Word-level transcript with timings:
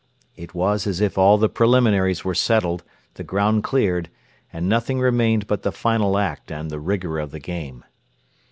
It 0.35 0.55
was 0.55 0.87
as 0.87 0.99
if 0.99 1.15
all 1.15 1.37
the 1.37 1.47
preliminaries 1.47 2.25
were 2.25 2.33
settled, 2.33 2.83
the 3.13 3.23
ground 3.23 3.63
cleared, 3.63 4.09
and 4.51 4.67
nothing 4.67 4.99
remained 4.99 5.45
but 5.45 5.61
the 5.61 5.71
final 5.71 6.17
act 6.17 6.51
and 6.51 6.71
'the 6.71 6.79
rigour 6.79 7.19
of 7.19 7.29
the 7.29 7.39
game.' 7.39 7.83